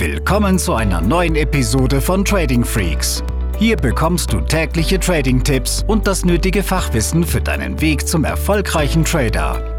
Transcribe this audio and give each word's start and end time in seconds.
Willkommen 0.00 0.58
zu 0.58 0.72
einer 0.72 1.02
neuen 1.02 1.36
Episode 1.36 2.00
von 2.00 2.24
Trading 2.24 2.64
Freaks. 2.64 3.22
Hier 3.58 3.76
bekommst 3.76 4.32
du 4.32 4.40
tägliche 4.40 4.98
Trading-Tipps 4.98 5.84
und 5.86 6.06
das 6.06 6.24
nötige 6.24 6.62
Fachwissen 6.62 7.22
für 7.22 7.42
deinen 7.42 7.78
Weg 7.82 8.08
zum 8.08 8.24
erfolgreichen 8.24 9.04
Trader. 9.04 9.76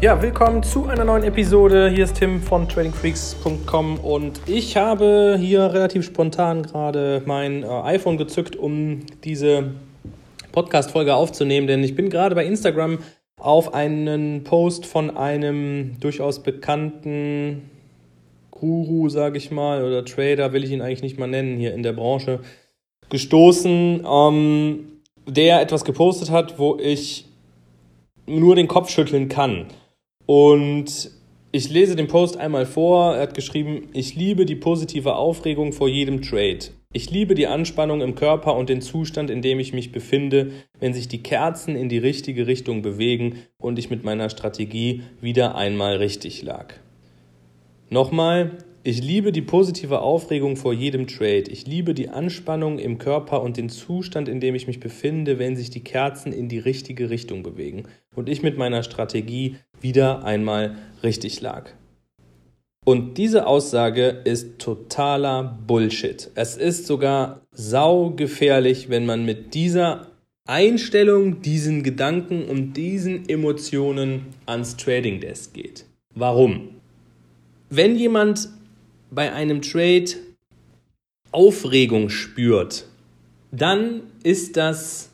Ja, 0.00 0.20
willkommen 0.20 0.64
zu 0.64 0.88
einer 0.88 1.04
neuen 1.04 1.22
Episode. 1.22 1.90
Hier 1.90 2.06
ist 2.06 2.16
Tim 2.16 2.42
von 2.42 2.68
tradingfreaks.com 2.68 4.00
und 4.00 4.40
ich 4.46 4.76
habe 4.76 5.36
hier 5.38 5.72
relativ 5.72 6.04
spontan 6.04 6.64
gerade 6.64 7.22
mein 7.24 7.62
äh, 7.62 7.66
iPhone 7.68 8.18
gezückt, 8.18 8.56
um 8.56 9.06
diese 9.22 9.74
Podcast-Folge 10.50 11.14
aufzunehmen, 11.14 11.68
denn 11.68 11.84
ich 11.84 11.94
bin 11.94 12.10
gerade 12.10 12.34
bei 12.34 12.44
Instagram 12.44 12.98
auf 13.36 13.74
einen 13.74 14.42
Post 14.42 14.86
von 14.86 15.16
einem 15.16 16.00
durchaus 16.00 16.42
bekannten 16.42 17.77
Guru, 18.60 19.08
sage 19.08 19.38
ich 19.38 19.50
mal, 19.50 19.84
oder 19.84 20.04
Trader 20.04 20.52
will 20.52 20.64
ich 20.64 20.70
ihn 20.70 20.80
eigentlich 20.80 21.02
nicht 21.02 21.18
mal 21.18 21.26
nennen 21.26 21.58
hier 21.58 21.74
in 21.74 21.82
der 21.82 21.92
Branche, 21.92 22.40
gestoßen, 23.10 24.04
ähm, 24.06 25.00
der 25.26 25.60
etwas 25.60 25.84
gepostet 25.84 26.30
hat, 26.30 26.58
wo 26.58 26.78
ich 26.78 27.26
nur 28.26 28.56
den 28.56 28.68
Kopf 28.68 28.90
schütteln 28.90 29.28
kann. 29.28 29.66
Und 30.26 31.10
ich 31.50 31.70
lese 31.70 31.96
den 31.96 32.08
Post 32.08 32.36
einmal 32.36 32.66
vor. 32.66 33.14
Er 33.14 33.22
hat 33.22 33.34
geschrieben, 33.34 33.88
ich 33.94 34.14
liebe 34.14 34.44
die 34.44 34.56
positive 34.56 35.16
Aufregung 35.16 35.72
vor 35.72 35.88
jedem 35.88 36.20
Trade. 36.20 36.58
Ich 36.92 37.10
liebe 37.10 37.34
die 37.34 37.46
Anspannung 37.46 38.00
im 38.00 38.14
Körper 38.14 38.54
und 38.56 38.68
den 38.68 38.80
Zustand, 38.80 39.30
in 39.30 39.42
dem 39.42 39.60
ich 39.60 39.72
mich 39.72 39.92
befinde, 39.92 40.52
wenn 40.78 40.94
sich 40.94 41.08
die 41.08 41.22
Kerzen 41.22 41.76
in 41.76 41.88
die 41.88 41.98
richtige 41.98 42.46
Richtung 42.46 42.82
bewegen 42.82 43.36
und 43.58 43.78
ich 43.78 43.90
mit 43.90 44.04
meiner 44.04 44.30
Strategie 44.30 45.02
wieder 45.20 45.54
einmal 45.54 45.96
richtig 45.96 46.42
lag. 46.42 46.74
Nochmal, 47.90 48.58
ich 48.82 49.02
liebe 49.02 49.32
die 49.32 49.42
positive 49.42 50.00
Aufregung 50.00 50.56
vor 50.56 50.74
jedem 50.74 51.06
Trade. 51.06 51.44
Ich 51.50 51.66
liebe 51.66 51.94
die 51.94 52.10
Anspannung 52.10 52.78
im 52.78 52.98
Körper 52.98 53.42
und 53.42 53.56
den 53.56 53.70
Zustand, 53.70 54.28
in 54.28 54.40
dem 54.40 54.54
ich 54.54 54.66
mich 54.66 54.78
befinde, 54.78 55.38
wenn 55.38 55.56
sich 55.56 55.70
die 55.70 55.82
Kerzen 55.82 56.32
in 56.32 56.48
die 56.48 56.58
richtige 56.58 57.08
Richtung 57.08 57.42
bewegen 57.42 57.84
und 58.14 58.28
ich 58.28 58.42
mit 58.42 58.58
meiner 58.58 58.82
Strategie 58.82 59.56
wieder 59.80 60.24
einmal 60.24 60.76
richtig 61.02 61.40
lag. 61.40 61.70
Und 62.84 63.18
diese 63.18 63.46
Aussage 63.46 64.22
ist 64.24 64.58
totaler 64.58 65.58
Bullshit. 65.66 66.30
Es 66.34 66.56
ist 66.56 66.86
sogar 66.86 67.42
saugefährlich, 67.52 68.88
wenn 68.88 69.06
man 69.06 69.24
mit 69.24 69.54
dieser 69.54 70.06
Einstellung, 70.46 71.42
diesen 71.42 71.82
Gedanken 71.82 72.44
und 72.44 72.74
diesen 72.74 73.28
Emotionen 73.28 74.26
ans 74.46 74.76
Trading 74.76 75.20
Desk 75.20 75.52
geht. 75.52 75.84
Warum? 76.14 76.77
Wenn 77.70 77.96
jemand 77.96 78.48
bei 79.10 79.32
einem 79.32 79.60
Trade 79.60 80.06
Aufregung 81.32 82.08
spürt, 82.08 82.86
dann 83.50 84.02
ist 84.22 84.56
das 84.56 85.10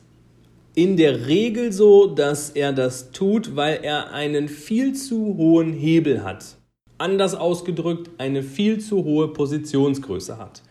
in 0.73 0.95
der 0.97 1.27
Regel 1.27 1.71
so, 1.71 2.07
dass 2.07 2.49
er 2.49 2.73
das 2.73 3.11
tut, 3.11 3.55
weil 3.55 3.79
er 3.83 4.11
einen 4.11 4.47
viel 4.47 4.93
zu 4.93 5.35
hohen 5.37 5.73
Hebel 5.73 6.23
hat. 6.23 6.57
Anders 6.97 7.35
ausgedrückt, 7.35 8.09
eine 8.17 8.43
viel 8.43 8.79
zu 8.79 9.03
hohe 9.03 9.29
Positionsgröße 9.29 10.37
hat. 10.37 10.61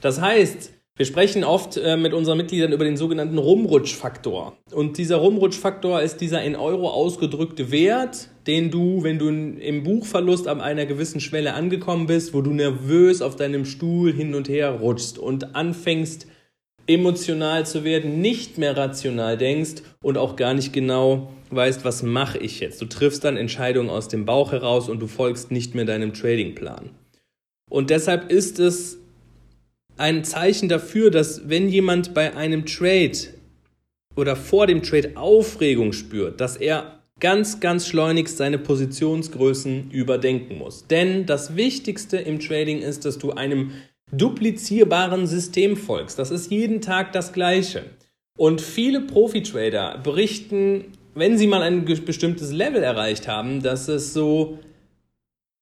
Das 0.00 0.20
heißt, 0.20 0.72
wir 0.98 1.06
sprechen 1.06 1.44
oft 1.44 1.76
äh, 1.76 1.96
mit 1.96 2.12
unseren 2.12 2.38
Mitgliedern 2.38 2.72
über 2.72 2.84
den 2.84 2.96
sogenannten 2.96 3.38
Rumrutschfaktor. 3.38 4.58
Und 4.72 4.98
dieser 4.98 5.16
Rumrutschfaktor 5.16 6.02
ist 6.02 6.20
dieser 6.20 6.42
in 6.42 6.56
Euro 6.56 6.90
ausgedrückte 6.90 7.70
Wert, 7.70 8.30
den 8.48 8.72
du, 8.72 9.04
wenn 9.04 9.18
du 9.18 9.28
im 9.28 9.84
Buchverlust 9.84 10.48
an 10.48 10.60
einer 10.60 10.86
gewissen 10.86 11.20
Schwelle 11.20 11.54
angekommen 11.54 12.08
bist, 12.08 12.34
wo 12.34 12.42
du 12.42 12.50
nervös 12.50 13.22
auf 13.22 13.36
deinem 13.36 13.64
Stuhl 13.64 14.12
hin 14.12 14.34
und 14.34 14.48
her 14.48 14.72
rutschst 14.72 15.20
und 15.20 15.54
anfängst 15.54 16.26
emotional 16.88 17.64
zu 17.64 17.84
werden, 17.84 18.20
nicht 18.20 18.58
mehr 18.58 18.76
rational 18.76 19.38
denkst 19.38 19.82
und 20.02 20.18
auch 20.18 20.34
gar 20.34 20.54
nicht 20.54 20.72
genau 20.72 21.30
weißt, 21.50 21.84
was 21.84 22.02
mache 22.02 22.38
ich 22.38 22.58
jetzt. 22.58 22.82
Du 22.82 22.86
triffst 22.86 23.22
dann 23.22 23.36
Entscheidungen 23.36 23.88
aus 23.88 24.08
dem 24.08 24.24
Bauch 24.24 24.50
heraus 24.50 24.88
und 24.88 24.98
du 24.98 25.06
folgst 25.06 25.52
nicht 25.52 25.76
mehr 25.76 25.84
deinem 25.84 26.12
Tradingplan. 26.12 26.90
Und 27.70 27.90
deshalb 27.90 28.32
ist 28.32 28.58
es 28.58 28.98
ein 29.98 30.24
Zeichen 30.24 30.68
dafür, 30.68 31.10
dass 31.10 31.48
wenn 31.48 31.68
jemand 31.68 32.14
bei 32.14 32.34
einem 32.34 32.64
Trade 32.64 33.18
oder 34.16 34.36
vor 34.36 34.66
dem 34.66 34.82
Trade 34.82 35.12
Aufregung 35.16 35.92
spürt, 35.92 36.40
dass 36.40 36.56
er 36.56 37.00
ganz, 37.20 37.60
ganz 37.60 37.86
schleunigst 37.86 38.36
seine 38.36 38.58
Positionsgrößen 38.58 39.90
überdenken 39.90 40.58
muss. 40.58 40.86
Denn 40.86 41.26
das 41.26 41.56
Wichtigste 41.56 42.16
im 42.16 42.38
Trading 42.38 42.78
ist, 42.78 43.04
dass 43.04 43.18
du 43.18 43.32
einem 43.32 43.72
duplizierbaren 44.12 45.26
System 45.26 45.76
folgst. 45.76 46.18
Das 46.18 46.30
ist 46.30 46.50
jeden 46.50 46.80
Tag 46.80 47.12
das 47.12 47.32
Gleiche. 47.32 47.84
Und 48.36 48.60
viele 48.60 49.00
Profi-Trader 49.00 49.98
berichten, 49.98 50.92
wenn 51.14 51.36
sie 51.36 51.48
mal 51.48 51.62
ein 51.62 51.84
bestimmtes 51.84 52.52
Level 52.52 52.82
erreicht 52.82 53.26
haben, 53.26 53.62
dass 53.62 53.88
es 53.88 54.14
so 54.14 54.60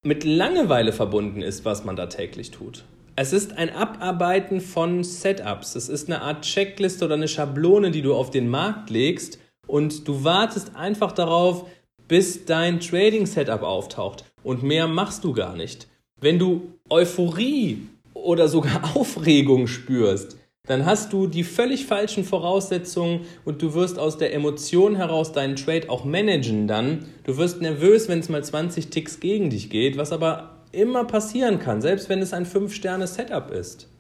mit 0.02 0.24
Langeweile 0.24 0.92
verbunden 0.92 1.42
ist, 1.42 1.64
was 1.64 1.84
man 1.84 1.96
da 1.96 2.06
täglich 2.06 2.50
tut. 2.50 2.84
Es 3.18 3.32
ist 3.32 3.56
ein 3.56 3.70
Abarbeiten 3.70 4.60
von 4.60 5.02
Setups. 5.02 5.74
Es 5.74 5.88
ist 5.88 6.08
eine 6.08 6.20
Art 6.20 6.44
Checkliste 6.44 7.06
oder 7.06 7.14
eine 7.14 7.28
Schablone, 7.28 7.90
die 7.90 8.02
du 8.02 8.14
auf 8.14 8.28
den 8.28 8.46
Markt 8.46 8.90
legst 8.90 9.38
und 9.66 10.06
du 10.06 10.22
wartest 10.22 10.76
einfach 10.76 11.12
darauf, 11.12 11.66
bis 12.08 12.44
dein 12.44 12.78
Trading-Setup 12.78 13.62
auftaucht. 13.62 14.24
Und 14.42 14.62
mehr 14.62 14.86
machst 14.86 15.24
du 15.24 15.32
gar 15.32 15.56
nicht. 15.56 15.88
Wenn 16.20 16.38
du 16.38 16.74
Euphorie 16.90 17.88
oder 18.12 18.48
sogar 18.48 18.82
Aufregung 18.94 19.66
spürst, 19.66 20.36
dann 20.66 20.84
hast 20.84 21.14
du 21.14 21.26
die 21.26 21.44
völlig 21.44 21.86
falschen 21.86 22.22
Voraussetzungen 22.22 23.20
und 23.46 23.62
du 23.62 23.72
wirst 23.72 23.98
aus 23.98 24.18
der 24.18 24.34
Emotion 24.34 24.94
heraus 24.94 25.32
deinen 25.32 25.56
Trade 25.56 25.88
auch 25.88 26.04
managen 26.04 26.68
dann. 26.68 27.06
Du 27.24 27.38
wirst 27.38 27.62
nervös, 27.62 28.08
wenn 28.08 28.18
es 28.18 28.28
mal 28.28 28.44
20 28.44 28.90
Ticks 28.90 29.20
gegen 29.20 29.48
dich 29.48 29.70
geht, 29.70 29.96
was 29.96 30.12
aber 30.12 30.55
immer 30.76 31.04
passieren 31.04 31.58
kann, 31.58 31.80
selbst 31.80 32.08
wenn 32.08 32.20
es 32.20 32.32
ein 32.32 32.46
5-Sterne-Setup 32.46 33.50
ist. 33.50 33.90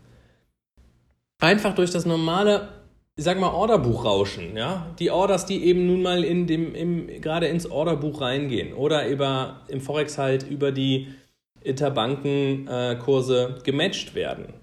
Einfach 1.40 1.74
durch 1.74 1.90
das 1.90 2.06
normale, 2.06 2.68
ich 3.16 3.24
sag 3.24 3.40
mal, 3.40 3.50
Orderbuch-Rauschen, 3.50 4.56
ja. 4.56 4.94
Die 4.98 5.10
Orders, 5.10 5.46
die 5.46 5.64
eben 5.64 5.86
nun 5.86 6.02
mal 6.02 6.24
in 6.24 6.46
dem, 6.46 6.74
im, 6.74 7.06
gerade 7.20 7.46
ins 7.46 7.70
Orderbuch 7.70 8.20
reingehen 8.20 8.72
oder 8.72 9.08
über, 9.08 9.62
im 9.68 9.80
Forex 9.80 10.18
halt 10.18 10.48
über 10.48 10.72
die 10.72 11.08
Interbankenkurse 11.62 13.58
gematcht 13.64 14.14
werden. 14.14 14.54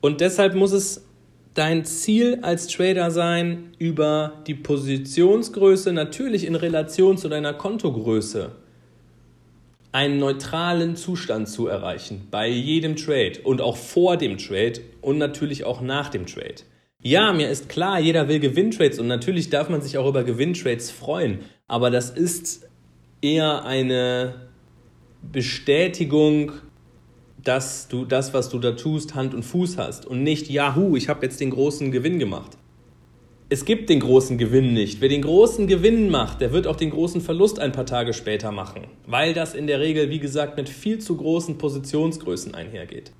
Und 0.00 0.20
deshalb 0.20 0.54
muss 0.54 0.72
es 0.72 1.08
dein 1.54 1.84
Ziel 1.84 2.40
als 2.42 2.66
Trader 2.66 3.10
sein, 3.10 3.72
über 3.78 4.42
die 4.46 4.54
Positionsgröße 4.54 5.92
natürlich 5.92 6.44
in 6.44 6.56
Relation 6.56 7.16
zu 7.16 7.28
deiner 7.28 7.54
Kontogröße 7.54 8.52
einen 9.94 10.18
neutralen 10.18 10.96
Zustand 10.96 11.48
zu 11.48 11.68
erreichen 11.68 12.26
bei 12.32 12.48
jedem 12.48 12.96
Trade 12.96 13.38
und 13.44 13.60
auch 13.60 13.76
vor 13.76 14.16
dem 14.16 14.38
Trade 14.38 14.80
und 15.00 15.18
natürlich 15.18 15.62
auch 15.62 15.80
nach 15.80 16.08
dem 16.08 16.26
Trade. 16.26 16.56
Ja, 17.00 17.32
mir 17.32 17.48
ist 17.48 17.68
klar, 17.68 18.00
jeder 18.00 18.26
will 18.26 18.40
Gewinntrades 18.40 18.98
und 18.98 19.06
natürlich 19.06 19.50
darf 19.50 19.68
man 19.68 19.82
sich 19.82 19.96
auch 19.96 20.08
über 20.08 20.24
Gewinntrades 20.24 20.90
freuen, 20.90 21.42
aber 21.68 21.92
das 21.92 22.10
ist 22.10 22.68
eher 23.22 23.64
eine 23.66 24.48
Bestätigung, 25.30 26.50
dass 27.44 27.86
du 27.86 28.04
das, 28.04 28.34
was 28.34 28.48
du 28.48 28.58
da 28.58 28.72
tust, 28.72 29.14
Hand 29.14 29.32
und 29.32 29.44
Fuß 29.44 29.78
hast 29.78 30.06
und 30.06 30.24
nicht, 30.24 30.50
Yahoo, 30.50 30.96
ich 30.96 31.08
habe 31.08 31.24
jetzt 31.24 31.38
den 31.38 31.50
großen 31.50 31.92
Gewinn 31.92 32.18
gemacht 32.18 32.58
es 33.50 33.64
gibt 33.64 33.90
den 33.90 34.00
großen 34.00 34.38
Gewinn 34.38 34.72
nicht. 34.72 35.00
Wer 35.00 35.08
den 35.08 35.22
großen 35.22 35.66
Gewinn 35.66 36.10
macht, 36.10 36.40
der 36.40 36.52
wird 36.52 36.66
auch 36.66 36.76
den 36.76 36.90
großen 36.90 37.20
Verlust 37.20 37.58
ein 37.58 37.72
paar 37.72 37.86
Tage 37.86 38.12
später 38.14 38.52
machen, 38.52 38.86
weil 39.06 39.34
das 39.34 39.54
in 39.54 39.66
der 39.66 39.80
Regel, 39.80 40.10
wie 40.10 40.18
gesagt, 40.18 40.56
mit 40.56 40.68
viel 40.68 40.98
zu 40.98 41.16
großen 41.16 41.58
Positionsgrößen 41.58 42.54
einhergeht. 42.54 43.12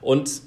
Und 0.00 0.42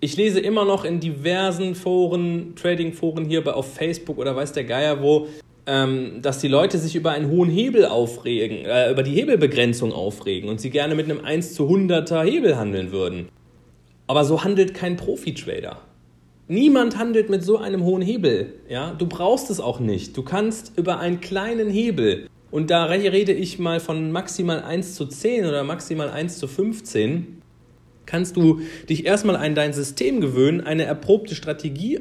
ich 0.00 0.16
lese 0.16 0.40
immer 0.40 0.64
noch 0.64 0.84
in 0.84 1.00
diversen 1.00 1.74
Foren, 1.74 2.54
Trading-Foren 2.56 3.24
hier 3.24 3.56
auf 3.56 3.72
Facebook 3.74 4.18
oder 4.18 4.34
weiß 4.34 4.52
der 4.52 4.64
Geier 4.64 5.00
wo, 5.00 5.28
ähm, 5.66 6.20
dass 6.20 6.40
die 6.40 6.48
Leute 6.48 6.78
sich 6.78 6.94
über 6.94 7.12
einen 7.12 7.30
hohen 7.30 7.48
Hebel 7.48 7.86
aufregen, 7.86 8.66
äh, 8.66 8.90
über 8.90 9.02
die 9.02 9.12
Hebelbegrenzung 9.12 9.92
aufregen 9.92 10.50
und 10.50 10.60
sie 10.60 10.70
gerne 10.70 10.94
mit 10.94 11.10
einem 11.10 11.24
1 11.24 11.54
zu 11.54 11.68
100er 11.68 12.22
Hebel 12.22 12.58
handeln 12.58 12.92
würden. 12.92 13.28
Aber 14.06 14.24
so 14.24 14.44
handelt 14.44 14.74
kein 14.74 14.96
Profi-Trader. 14.96 15.78
Niemand 16.46 16.98
handelt 16.98 17.30
mit 17.30 17.42
so 17.42 17.58
einem 17.58 17.84
hohen 17.84 18.02
Hebel. 18.02 18.54
Ja? 18.68 18.92
Du 18.92 19.06
brauchst 19.06 19.50
es 19.50 19.60
auch 19.60 19.80
nicht. 19.80 20.16
Du 20.16 20.22
kannst 20.22 20.72
über 20.76 20.98
einen 20.98 21.20
kleinen 21.20 21.70
Hebel, 21.70 22.28
und 22.54 22.70
da 22.70 22.84
rede 22.84 23.32
ich 23.32 23.58
mal 23.58 23.80
von 23.80 24.12
maximal 24.12 24.62
1 24.62 24.94
zu 24.94 25.06
10 25.06 25.44
oder 25.46 25.64
maximal 25.64 26.08
1 26.08 26.38
zu 26.38 26.46
15, 26.46 27.42
kannst 28.06 28.36
du 28.36 28.60
dich 28.88 29.06
erstmal 29.06 29.34
an 29.34 29.56
dein 29.56 29.72
System 29.72 30.20
gewöhnen, 30.20 30.60
eine 30.60 30.84
erprobte 30.84 31.34
Strategie, 31.34 31.98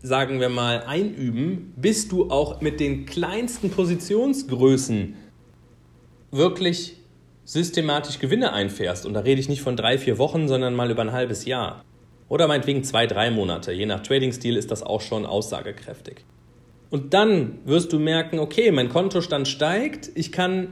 sagen 0.00 0.38
wir 0.38 0.48
mal, 0.48 0.84
einüben, 0.86 1.72
bis 1.74 2.06
du 2.06 2.30
auch 2.30 2.60
mit 2.60 2.78
den 2.78 3.04
kleinsten 3.04 3.70
Positionsgrößen 3.70 5.16
wirklich 6.30 6.94
systematisch 7.44 8.20
Gewinne 8.20 8.52
einfährst, 8.52 9.06
und 9.06 9.14
da 9.14 9.20
rede 9.20 9.40
ich 9.40 9.48
nicht 9.48 9.62
von 9.62 9.76
drei, 9.76 9.98
vier 9.98 10.18
Wochen, 10.18 10.46
sondern 10.46 10.76
mal 10.76 10.88
über 10.92 11.02
ein 11.02 11.10
halbes 11.10 11.46
Jahr, 11.46 11.84
oder 12.30 12.46
meinetwegen 12.48 12.82
zwei, 12.84 13.06
drei 13.06 13.30
Monate, 13.30 13.72
je 13.72 13.84
nach 13.84 14.00
Trading-Stil 14.00 14.56
ist 14.56 14.70
das 14.70 14.82
auch 14.82 15.02
schon 15.02 15.26
aussagekräftig. 15.26 16.24
Und 16.88 17.12
dann 17.12 17.58
wirst 17.66 17.92
du 17.92 17.98
merken, 17.98 18.38
okay, 18.38 18.70
mein 18.70 18.88
Kontostand 18.88 19.46
steigt, 19.48 20.10
ich 20.14 20.32
kann 20.32 20.68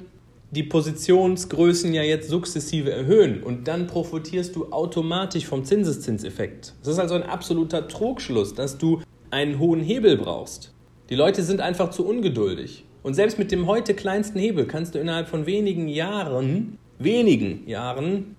die 0.51 0.63
Positionsgrößen 0.63 1.93
ja 1.93 2.03
jetzt 2.03 2.31
sukzessive 2.31 2.91
erhöhen 2.91 3.43
und 3.43 3.69
dann 3.69 3.87
profitierst 3.87 4.57
du 4.57 4.73
automatisch 4.73 5.47
vom 5.47 5.65
Zinseszinseffekt. 5.65 6.75
Das 6.81 6.95
ist 6.95 6.99
also 6.99 7.17
ein 7.17 7.25
absoluter 7.25 7.87
Trugschluss, 7.87 8.55
dass 8.55 8.79
du 8.79 9.03
einen 9.31 9.59
hohen 9.59 9.81
Hebel 9.81 10.17
brauchst. 10.17 10.73
Die 11.11 11.17
Leute 11.17 11.43
sind 11.43 11.61
einfach 11.61 11.91
zu 11.91 12.07
ungeduldig. 12.07 12.85
Und 13.03 13.15
selbst 13.15 13.39
mit 13.39 13.53
dem 13.53 13.67
heute 13.67 13.95
kleinsten 13.95 14.39
Hebel 14.39 14.67
kannst 14.67 14.95
du 14.95 14.99
innerhalb 14.99 15.29
von 15.29 15.45
wenigen 15.47 15.89
Jahren, 15.89 16.79
wenigen 16.99 17.69
Jahren, 17.69 18.37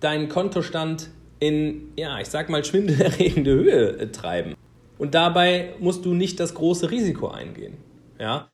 deinen 0.00 0.28
Kontostand 0.28 1.10
in, 1.42 1.88
ja, 1.96 2.20
ich 2.20 2.28
sag 2.28 2.48
mal, 2.50 2.64
schwindelerregende 2.64 3.52
Höhe 3.52 4.12
treiben. 4.12 4.54
Und 4.96 5.16
dabei 5.16 5.70
musst 5.80 6.04
du 6.04 6.14
nicht 6.14 6.38
das 6.38 6.54
große 6.54 6.92
Risiko 6.92 7.26
eingehen. 7.28 7.74
Ja? 8.20 8.48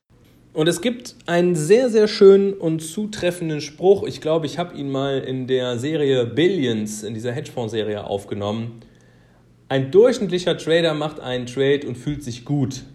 Und 0.53 0.67
es 0.67 0.81
gibt 0.81 1.15
einen 1.27 1.53
sehr, 1.53 1.89
sehr 1.89 2.07
schönen 2.07 2.53
und 2.53 2.79
zutreffenden 2.79 3.61
Spruch. 3.61 4.07
Ich 4.07 4.21
glaube, 4.21 4.47
ich 4.47 4.57
habe 4.57 4.75
ihn 4.75 4.89
mal 4.89 5.19
in 5.19 5.45
der 5.45 5.77
Serie 5.77 6.25
Billions, 6.25 7.03
in 7.03 7.13
dieser 7.13 7.31
Hedgefonds-Serie 7.31 8.03
aufgenommen. 8.03 8.81
Ein 9.67 9.91
durchschnittlicher 9.91 10.57
Trader 10.57 10.95
macht 10.95 11.19
einen 11.19 11.45
Trade 11.45 11.87
und 11.87 11.95
fühlt 11.95 12.23
sich 12.23 12.43
gut. 12.43 12.85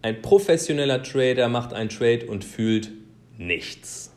Ein 0.00 0.22
professioneller 0.22 1.02
Trader 1.02 1.50
macht 1.50 1.74
einen 1.74 1.90
Trade 1.90 2.24
und 2.26 2.42
fühlt 2.42 2.90
nichts. 3.36 4.14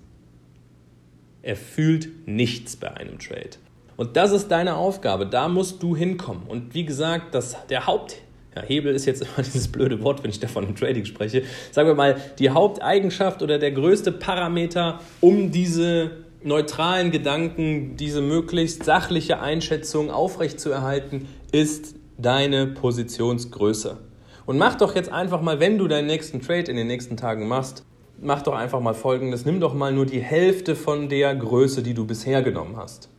Er 1.42 1.58
fühlt 1.58 2.26
nichts 2.26 2.78
bei 2.78 2.96
einem 2.96 3.20
Trade. 3.20 3.58
Und 3.98 4.16
das 4.16 4.32
ist 4.32 4.50
deine 4.50 4.76
Aufgabe. 4.76 5.26
Da 5.26 5.50
musst 5.50 5.82
du 5.84 5.96
hinkommen. 5.96 6.44
Und 6.48 6.74
wie 6.76 6.86
gesagt, 6.86 7.34
das, 7.34 7.58
der 7.68 7.88
Haupt, 7.88 8.18
ja, 8.56 8.62
Hebel 8.62 8.96
ist 8.96 9.06
jetzt 9.06 9.22
immer 9.24 9.44
dieses 9.44 9.68
blöde 9.68 10.02
Wort, 10.04 10.24
wenn 10.24 10.30
ich 10.30 10.40
davon 10.40 10.66
im 10.66 10.76
Trading 10.76 11.06
spreche. 11.06 11.44
Sagen 11.72 11.90
wir 11.90 11.96
mal, 11.96 12.16
die 12.40 12.52
Haupteigenschaft 12.52 13.42
oder 13.42 13.58
der 13.58 13.72
größte 13.72 14.12
Parameter, 14.12 15.00
um 15.20 15.52
diese 15.52 16.12
neutralen 16.44 17.12
Gedanken, 17.12 17.98
diese 17.98 18.22
möglichst 18.22 18.86
sachliche 18.86 19.42
Einschätzung 19.42 20.12
aufrechtzuerhalten, 20.12 21.28
ist 21.52 21.96
deine 22.20 22.68
Positionsgröße. 22.68 23.98
Und 24.46 24.58
mach 24.58 24.76
doch 24.76 24.96
jetzt 24.96 25.12
einfach 25.12 25.42
mal, 25.42 25.60
wenn 25.60 25.78
du 25.78 25.88
deinen 25.88 26.06
nächsten 26.06 26.40
Trade 26.42 26.72
in 26.72 26.78
den 26.78 26.88
nächsten 26.88 27.18
Tagen 27.18 27.48
machst, 27.48 27.84
mach 28.22 28.44
doch 28.44 28.54
einfach 28.54 28.80
mal 28.80 28.94
folgendes: 28.94 29.46
Nimm 29.46 29.60
doch 29.60 29.74
mal 29.74 29.92
nur 29.92 30.06
die 30.06 30.22
Hälfte 30.22 30.76
von 30.76 31.10
der 31.10 31.36
Größe, 31.36 31.82
die 31.84 31.94
du 31.94 32.06
bisher 32.06 32.44
genommen 32.44 32.78
hast. 32.78 33.10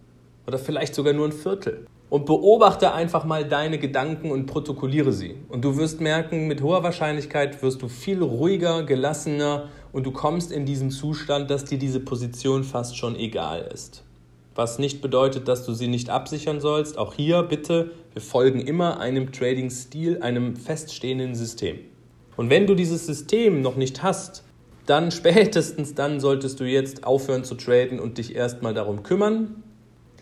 Oder 0.48 0.58
vielleicht 0.58 0.94
sogar 0.94 1.12
nur 1.12 1.26
ein 1.26 1.32
Viertel 1.32 1.84
und 2.08 2.24
beobachte 2.24 2.94
einfach 2.94 3.26
mal 3.26 3.44
deine 3.46 3.78
Gedanken 3.78 4.30
und 4.30 4.46
protokolliere 4.46 5.12
sie. 5.12 5.34
Und 5.50 5.62
du 5.62 5.76
wirst 5.76 6.00
merken, 6.00 6.46
mit 6.46 6.62
hoher 6.62 6.82
Wahrscheinlichkeit 6.82 7.62
wirst 7.62 7.82
du 7.82 7.88
viel 7.88 8.22
ruhiger, 8.22 8.82
gelassener 8.82 9.68
und 9.92 10.06
du 10.06 10.10
kommst 10.10 10.50
in 10.50 10.64
diesen 10.64 10.90
Zustand, 10.90 11.50
dass 11.50 11.66
dir 11.66 11.78
diese 11.78 12.00
Position 12.00 12.64
fast 12.64 12.96
schon 12.96 13.14
egal 13.14 13.68
ist. 13.74 14.04
Was 14.54 14.78
nicht 14.78 15.02
bedeutet, 15.02 15.48
dass 15.48 15.66
du 15.66 15.74
sie 15.74 15.86
nicht 15.86 16.08
absichern 16.08 16.62
sollst. 16.62 16.96
Auch 16.96 17.12
hier 17.12 17.42
bitte, 17.42 17.90
wir 18.14 18.22
folgen 18.22 18.62
immer 18.62 19.00
einem 19.00 19.32
Trading-Stil, 19.32 20.22
einem 20.22 20.56
feststehenden 20.56 21.34
System. 21.34 21.78
Und 22.38 22.48
wenn 22.48 22.66
du 22.66 22.74
dieses 22.74 23.04
System 23.04 23.60
noch 23.60 23.76
nicht 23.76 24.02
hast, 24.02 24.44
dann 24.86 25.10
spätestens 25.12 25.94
dann 25.94 26.20
solltest 26.20 26.58
du 26.58 26.64
jetzt 26.64 27.04
aufhören 27.04 27.44
zu 27.44 27.54
traden 27.54 28.00
und 28.00 28.16
dich 28.16 28.34
erstmal 28.34 28.72
darum 28.72 29.02
kümmern, 29.02 29.62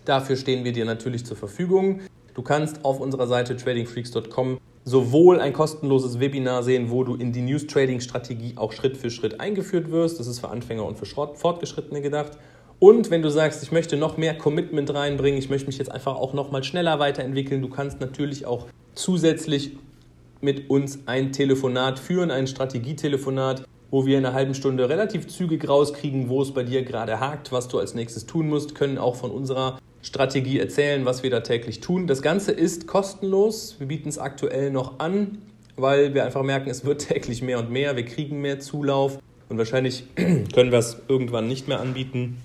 Dafür 0.06 0.37
stehen 0.37 0.64
wir 0.64 0.73
dir 0.73 0.85
natürlich 0.85 1.26
zur 1.26 1.37
Verfügung. 1.37 2.00
Du 2.32 2.43
kannst 2.43 2.85
auf 2.85 3.00
unserer 3.00 3.26
Seite 3.26 3.56
tradingfreaks.com 3.56 4.58
sowohl 4.85 5.41
ein 5.41 5.53
kostenloses 5.53 6.20
Webinar 6.20 6.62
sehen, 6.62 6.91
wo 6.91 7.03
du 7.03 7.17
in 7.17 7.32
die 7.32 7.43
News 7.43 7.67
Trading 7.67 8.00
Strategie 8.00 8.53
auch 8.56 8.73
Schritt 8.73 8.97
für 8.97 9.11
Schritt 9.11 9.41
eingeführt 9.41 9.91
wirst. 9.91 10.20
Das 10.20 10.29
ist 10.29 10.38
für 10.38 10.49
Anfänger 10.49 10.87
und 10.87 10.97
für 10.97 11.06
Fortgeschrittene 11.06 12.00
gedacht. 12.00 12.38
Und 12.79 13.11
wenn 13.11 13.23
du 13.23 13.31
sagst, 13.31 13.64
ich 13.64 13.73
möchte 13.73 13.97
noch 13.97 14.17
mehr 14.17 14.38
Commitment 14.38 14.94
reinbringen, 14.94 15.38
ich 15.41 15.50
möchte 15.50 15.67
mich 15.67 15.79
jetzt 15.79 15.91
einfach 15.91 16.14
auch 16.14 16.35
noch 16.35 16.53
mal 16.53 16.62
schneller 16.62 17.00
weiterentwickeln, 17.00 17.62
du 17.62 17.69
kannst 17.69 18.00
natürlich 18.00 18.47
auch 18.47 18.67
zusätzlich 18.94 19.73
mit 20.41 20.70
uns 20.70 21.00
ein 21.06 21.32
Telefonat 21.32 21.99
führen, 21.99 22.31
ein 22.31 22.47
Strategietelefonat, 22.47 23.64
wo 23.91 24.06
wir 24.06 24.19
in 24.19 24.27
einer 24.27 24.35
halben 24.35 24.55
Stunde 24.55 24.88
relativ 24.88 25.29
zügig 25.29 25.69
rauskriegen, 25.69 26.29
wo 26.29 26.43
es 26.43 26.53
bei 26.53 26.65
dir 26.65 26.83
gerade 26.83 27.21
hakt, 27.21 27.53
was 27.53 27.69
du 27.69 27.79
als 27.79 27.94
nächstes 27.94 28.27
tun 28.27 28.49
musst, 28.49 28.75
können 28.75 28.99
auch 28.99 29.17
von 29.17 29.31
unserer 29.31 29.79
Strategie 30.03 30.59
erzählen, 30.59 31.05
was 31.05 31.23
wir 31.23 31.31
da 31.31 31.41
täglich 31.41 31.81
tun. 31.81 32.06
Das 32.06 32.23
Ganze 32.23 32.53
ist 32.53 32.87
kostenlos. 32.87 33.77
Wir 33.79 33.88
bieten 33.88 34.09
es 34.09 34.19
aktuell 34.19 34.71
noch 34.71 34.99
an, 34.99 35.38
weil 35.77 36.15
wir 36.15 36.25
einfach 36.25 36.43
merken, 36.43 36.71
es 36.71 36.85
wird 36.85 37.00
täglich 37.09 37.43
mehr 37.43 37.59
und 37.59 37.71
mehr. 37.71 37.97
Wir 37.97 38.05
kriegen 38.05 38.41
mehr 38.41 38.61
Zulauf 38.61 39.19
und 39.49 39.59
wahrscheinlich 39.59 40.05
können 40.15 40.71
wir 40.73 40.79
es 40.79 40.99
irgendwann 41.09 41.49
nicht 41.49 41.69
mehr 41.69 41.81
anbieten, 41.81 42.39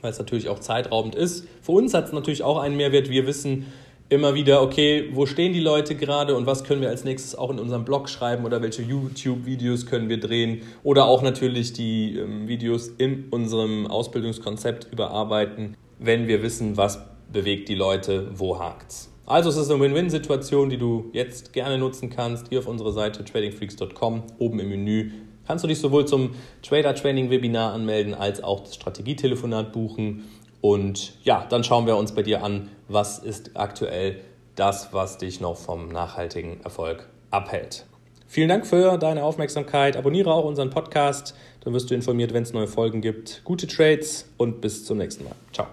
weil 0.00 0.10
es 0.10 0.18
natürlich 0.18 0.48
auch 0.48 0.58
zeitraubend 0.58 1.14
ist. 1.14 1.46
Für 1.62 1.72
uns 1.72 1.94
hat 1.94 2.06
es 2.06 2.12
natürlich 2.12 2.42
auch 2.42 2.58
einen 2.58 2.76
Mehrwert. 2.76 3.10
Wir 3.10 3.26
wissen 3.26 3.66
immer 4.10 4.34
wieder, 4.34 4.60
okay, 4.60 5.08
wo 5.12 5.24
stehen 5.24 5.54
die 5.54 5.60
Leute 5.60 5.94
gerade 5.94 6.36
und 6.36 6.44
was 6.44 6.64
können 6.64 6.82
wir 6.82 6.90
als 6.90 7.04
nächstes 7.04 7.34
auch 7.34 7.50
in 7.50 7.58
unserem 7.58 7.84
Blog 7.84 8.08
schreiben 8.08 8.44
oder 8.44 8.60
welche 8.60 8.82
YouTube-Videos 8.82 9.86
können 9.86 10.08
wir 10.08 10.20
drehen 10.20 10.62
oder 10.82 11.06
auch 11.06 11.22
natürlich 11.22 11.72
die 11.72 12.18
ähm, 12.18 12.46
Videos 12.46 12.88
in 12.98 13.28
unserem 13.30 13.86
Ausbildungskonzept 13.86 14.92
überarbeiten 14.92 15.76
wenn 16.00 16.26
wir 16.26 16.42
wissen, 16.42 16.76
was 16.76 16.98
bewegt 17.30 17.68
die 17.68 17.74
Leute, 17.74 18.30
wo 18.32 18.58
hakt's. 18.58 19.12
Also 19.26 19.50
es 19.50 19.56
ist 19.56 19.70
eine 19.70 19.80
Win-Win-Situation, 19.80 20.70
die 20.70 20.78
du 20.78 21.10
jetzt 21.12 21.52
gerne 21.52 21.78
nutzen 21.78 22.10
kannst. 22.10 22.48
Hier 22.48 22.58
auf 22.58 22.66
unserer 22.66 22.92
Seite 22.92 23.24
tradingfreaks.com, 23.24 24.22
oben 24.38 24.58
im 24.58 24.70
Menü, 24.70 25.12
kannst 25.46 25.62
du 25.62 25.68
dich 25.68 25.78
sowohl 25.78 26.06
zum 26.06 26.30
Trader-Training-Webinar 26.62 27.74
anmelden, 27.74 28.14
als 28.14 28.42
auch 28.42 28.60
das 28.60 28.74
Strategietelefonat 28.74 29.72
buchen. 29.72 30.24
Und 30.60 31.14
ja, 31.24 31.46
dann 31.48 31.64
schauen 31.64 31.86
wir 31.86 31.96
uns 31.96 32.12
bei 32.12 32.22
dir 32.22 32.42
an, 32.42 32.68
was 32.88 33.18
ist 33.18 33.52
aktuell 33.54 34.20
das, 34.56 34.92
was 34.92 35.18
dich 35.18 35.40
noch 35.40 35.56
vom 35.56 35.88
nachhaltigen 35.88 36.60
Erfolg 36.62 37.08
abhält. 37.30 37.86
Vielen 38.26 38.48
Dank 38.48 38.66
für 38.66 38.96
deine 38.98 39.24
Aufmerksamkeit. 39.24 39.96
Abonniere 39.96 40.32
auch 40.32 40.44
unseren 40.44 40.70
Podcast, 40.70 41.34
dann 41.64 41.72
wirst 41.72 41.90
du 41.90 41.94
informiert, 41.94 42.32
wenn 42.32 42.42
es 42.42 42.52
neue 42.52 42.68
Folgen 42.68 43.00
gibt. 43.00 43.42
Gute 43.44 43.66
Trades 43.66 44.28
und 44.36 44.60
bis 44.60 44.84
zum 44.84 44.98
nächsten 44.98 45.24
Mal. 45.24 45.34
Ciao. 45.52 45.66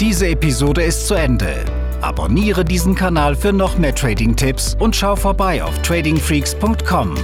Diese 0.00 0.28
Episode 0.28 0.82
ist 0.82 1.06
zu 1.06 1.14
Ende. 1.14 1.64
Abonniere 2.00 2.64
diesen 2.64 2.94
Kanal 2.94 3.36
für 3.36 3.52
noch 3.52 3.78
mehr 3.78 3.94
Trading-Tipps 3.94 4.76
und 4.78 4.94
schau 4.94 5.16
vorbei 5.16 5.62
auf 5.62 5.78
tradingfreaks.com. 5.82 7.14